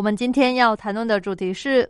[0.00, 1.86] 我们今天要谈论的主题是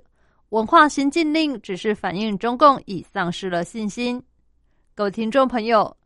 [0.49, 4.21] 文化新禁令，只是反映中共已丧失了信心。
[4.97, 5.97] 各位听众朋友，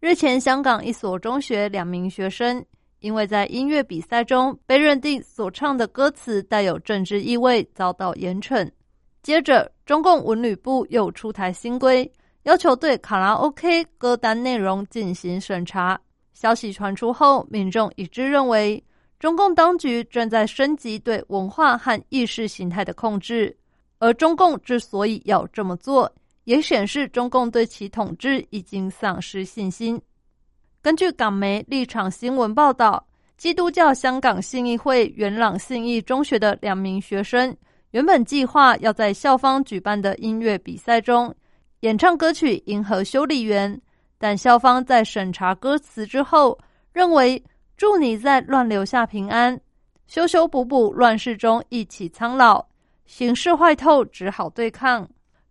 [0.00, 2.64] 日前香港一所中学两名学生
[3.00, 8.66] 因为在音乐比赛中被认定所唱的歌词带有政治意味，遭到严惩。
[9.22, 12.10] 接着，中共文旅部又出台新规，
[12.44, 16.00] 要求对卡拉 OK 歌单内容进行审查。
[16.32, 18.82] 消息传出后，民众一致认为，
[19.20, 23.56] 中共当局正在升级对文化和意识形态的控制。
[23.98, 26.10] 而中共之所以要这么做，
[26.44, 30.00] 也显示中共对其统治已经丧失信心。
[30.80, 37.54] 根据港媒立场新闻报道，基督教香港信义会元朗信义中学的两名学生，
[37.90, 41.34] 原本计划要在校方举办的音乐比赛中
[41.80, 43.70] 演唱歌曲《银河修理员》。
[44.16, 46.58] 但校方在审查歌词之后，
[46.94, 47.42] 认为
[47.80, 49.58] “祝你在乱流下平安，
[50.06, 52.62] 修修补补乱世中一起苍老，
[53.06, 55.08] 形势坏透只好对抗，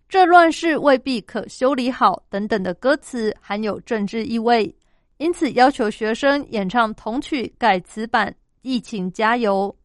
[0.08, 4.72] 这乱世未必可修理好”等等的歌词含有政治意味，
[5.17, 8.30] 因此要求学生演唱同曲改词版
[8.61, 9.75] 《疫情加油》。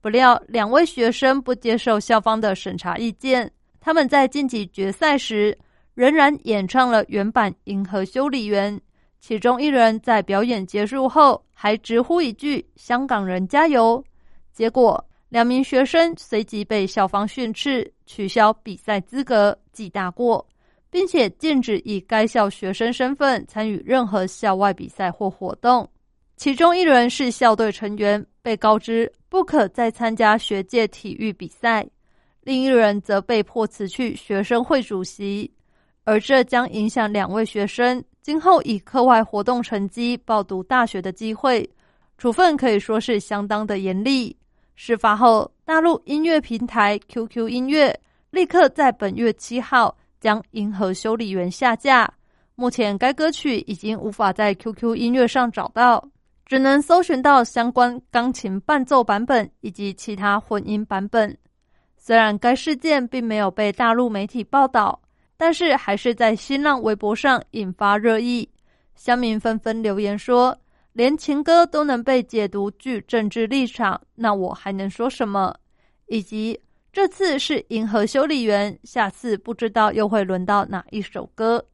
[0.00, 5.54] 不料两位学生不接受校方的审查意见，他们在晋级决赛时。
[5.92, 8.74] 仍然演唱了原版《银河修理员》，
[9.20, 14.02] 其中一人在表演结束后还直呼一句“香港人加油”。
[14.50, 20.44] 结果，两名学生随即被校方训斥，取消比赛资格，记大过，
[20.90, 25.88] 并且禁止以该校学生身份参与任何校外比赛或活动。
[26.36, 31.84] 其中一人是校队成员，被告知不可再参加学界体育比赛；
[32.40, 35.52] 另一人则被迫辞去学生会主席。
[36.04, 41.68] 而这将影响两位学生今后以课外活动成绩报读大学的机会，
[42.18, 44.36] 处分可以说是相当的严厉。
[44.74, 47.98] 事发后，大陆音乐平台 QQ 音乐
[48.30, 52.12] 立刻在本月七号将《银河修理员》下架。
[52.54, 56.06] 目前该歌曲已经无法在 QQ 音乐上找到，
[56.44, 61.34] 只能搜寻到相关钢琴伴奏版本以及其他混音版本。
[61.96, 65.00] 虽然该事件并没有被大陆媒体报道。
[65.40, 68.46] 但是还是在新浪微博上引发热议，
[68.94, 70.54] 乡民纷纷留言说
[70.92, 75.56] ：“连情歌都能被解读具政治立场，那我还能说什么？”
[76.08, 76.60] 以及
[76.92, 81.64] 这次是银河修理员，下次不知道又会轮到哪一首歌。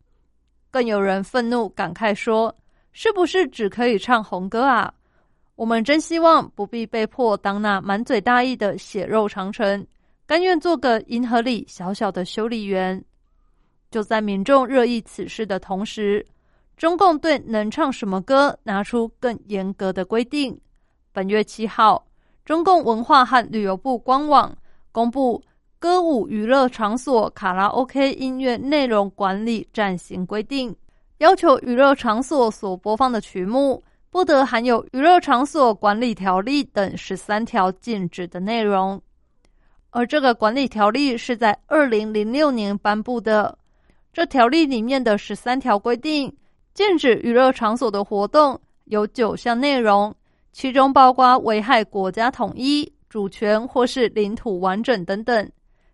[0.71, 2.55] 更有人愤怒感慨说
[2.95, 4.95] ：“是不是只可以唱红歌啊？
[5.57, 9.85] 我们真希望不必被迫当那满嘴大义的血肉长城，
[10.25, 13.05] 甘愿做个银河里小小的修理员。”
[13.91, 16.25] 就在民众热议此事的同时，
[16.77, 20.59] 中共对能唱什么歌拿出更严格的规定。
[21.13, 22.07] 本月七号，
[22.45, 24.55] 中共文化和旅游部官网
[24.93, 25.41] 公布
[25.79, 30.71] 《歌舞娱乐场所卡拉 OK 音乐内容管理暂行规定》，
[31.19, 39.01] 要求娱乐场所所播放的曲目不得含有《娱乐场所管理条例》等十三条禁止的内容。
[39.91, 43.57] 而这个管理条例是在二零零六年颁布的。
[44.17, 46.35] 这条例里面的十三条规定，
[46.73, 50.15] 禁止娱乐场所的活动有九项内容，
[50.53, 55.47] 其中包括危害国家统一、主权或是领土完整等等。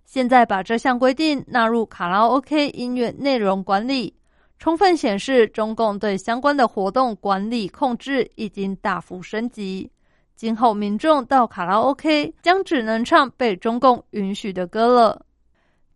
[0.04, 4.14] 现在把这项规定纳入卡拉 OK 音乐内容管理，
[4.56, 9.90] 充分显示中共对相关的活动管理控制已经大幅升级。
[10.36, 15.26] 今后民众到卡拉 OK 将只能唱被中共允许的歌了。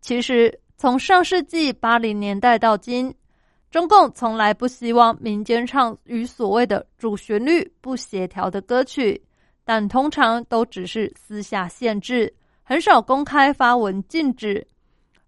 [0.01, 0.53] 其实。
[0.79, 3.13] 从上世纪八零年代到今，
[3.71, 9.21] 中共从来不希望民间唱与所谓的主旋律不协调的歌曲，
[9.65, 12.31] 但通常都只是私下限制，
[12.63, 14.67] 很少公开发文禁止。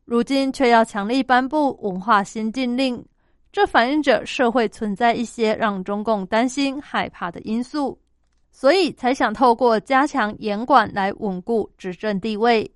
[0.05, 3.03] 如今却要强力颁布文化新禁令，
[3.51, 7.99] 这反映着社会存在一些让中共担心害怕的因素，
[8.53, 12.71] 所以才想透过加强严管来稳固执政地位。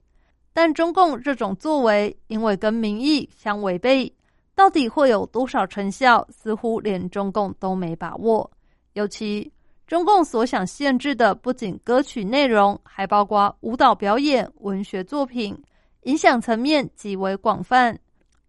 [0.53, 4.13] 但中共这种作为，因为跟民意相违背，
[4.55, 8.51] 到底会有多少成效，似乎连中共都没把握。
[8.93, 9.51] 尤其
[9.87, 15.57] 中共所想限制的不仅歌曲内容，还包括舞蹈表演、文学作品，
[16.03, 17.99] 影响层面极为广泛。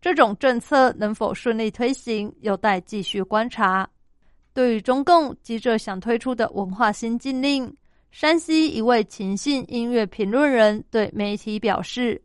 [0.02, 3.90] 这种政策能否顺利推行，有待继续观察。
[4.54, 7.74] 对于中共急着想推出的文化新禁令，
[8.14, 12.22] 山西一位秦信音乐评论人对媒体表示，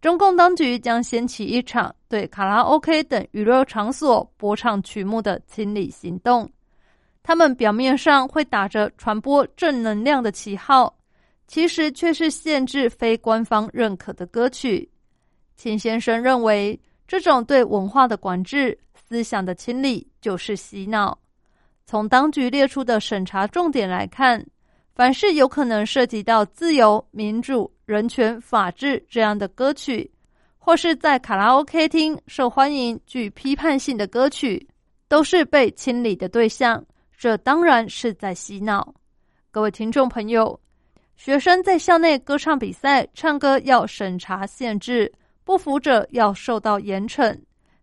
[0.00, 6.50] 中共当局将掀起一场对卡拉 OK 等娱乐场所播唱曲目的清理行动。
[7.22, 10.92] 他们表面上会打着传播正能量的旗号，
[11.46, 14.90] 其实却是限制非官方认可的歌曲。
[15.54, 18.76] 秦先生认为，这种对文化的管制、
[19.08, 21.16] 思想的清理就是洗脑。
[21.86, 24.44] 从当局列出的审查重点来看，
[25.00, 30.12] 凡是有可能涉及到自由、民主、人权、法治这样的歌曲，
[30.58, 34.68] 或是在卡拉 OK 厅受欢迎、具批判性的歌曲，
[35.08, 36.84] 都是被清理的对象。
[37.16, 38.94] 这当然是在洗脑，
[39.50, 40.60] 各位听众朋友，
[41.16, 45.10] 学生在校内歌唱比赛唱歌要审查限制，
[45.44, 47.34] 不服者要受到严惩；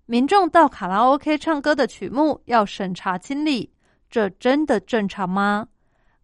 [0.06, 3.68] 民众到卡拉 OK 唱歌的曲目要审查清理，
[4.08, 5.68] 这真的正常吗？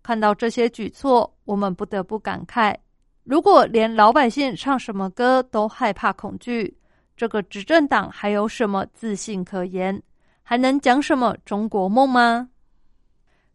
[0.04, 2.76] 看到这些举措，我们不得不感慨：
[3.24, 6.78] 如果连老百姓唱什么歌都害怕恐惧，
[7.16, 10.00] 这个执政党还有什么自信可言？
[10.44, 12.50] 还能讲什么中国梦吗？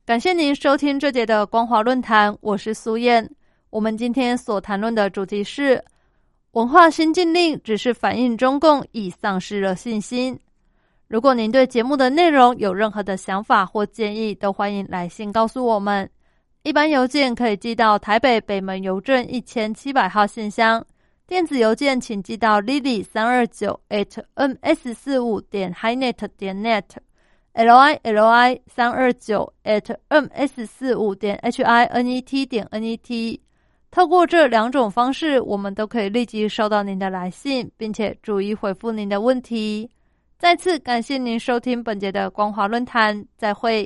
[0.07, 3.31] 感谢您收听这节的光华论坛，我是苏燕。
[3.69, 5.85] 我们今天所谈论的主题是
[6.53, 10.39] 文化新禁令，只是反映中共已丧失了信心。
[11.09, 16.09] 如果您对节目的内容有任何的想法或建议，都欢迎来信告诉我们。
[16.63, 20.85] 一般邮件可以寄到台北北门邮政一千七百号信箱，
[21.27, 26.85] 电子邮件请寄到 lily 三二九 at ms 四五点 hinet 点 net。
[27.55, 32.85] l i l i 三二九 at m s 四五点 h i n e t 点 n
[32.85, 33.41] e t，
[33.91, 39.91] 透过这两种方式，我们都可以立即收到您的来信，并且逐一回复您的问题。
[40.39, 43.77] 再次感谢您收听本节的光华论坛，再会。